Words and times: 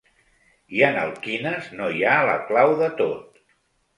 I 0.77 0.79
en 0.87 0.95
el 1.01 1.11
‘quines 1.25 1.67
no’ 1.81 1.89
hi 1.97 2.01
ha 2.11 2.15
la 2.31 2.39
clau 2.47 2.73
de 2.79 2.87
tot. 3.05 3.41